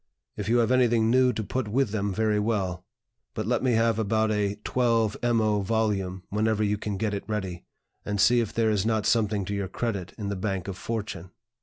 If 0.35 0.49
you 0.49 0.57
have 0.57 0.71
anything 0.71 1.11
new 1.11 1.31
to 1.31 1.43
put 1.43 1.67
with 1.67 1.91
them, 1.91 2.11
very 2.11 2.39
well; 2.39 2.83
but 3.35 3.45
let 3.45 3.61
me 3.61 3.73
have 3.73 3.99
about 3.99 4.31
a 4.31 4.55
12mo 4.63 5.61
volume 5.63 6.23
whenever 6.31 6.63
you 6.63 6.79
can 6.79 6.97
get 6.97 7.13
it 7.13 7.23
ready, 7.29 7.65
and 8.03 8.19
see 8.19 8.39
if 8.39 8.51
there 8.51 8.71
is 8.71 8.83
not 8.83 9.05
something 9.05 9.45
to 9.45 9.53
your 9.53 9.67
credit 9.67 10.13
in 10.17 10.29
the 10.29 10.35
bank 10.35 10.67
of 10.67 10.75
Fortune. 10.75 11.29